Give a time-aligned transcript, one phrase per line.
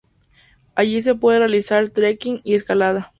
[0.73, 3.09] Allí se puede realizar trekking y escalada.